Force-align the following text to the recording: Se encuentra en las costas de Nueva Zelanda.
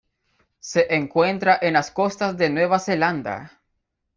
Se 0.61 0.95
encuentra 0.95 1.59
en 1.61 1.73
las 1.73 1.91
costas 1.91 2.35
de 2.35 2.49
Nueva 2.49 2.79
Zelanda. 2.79 3.61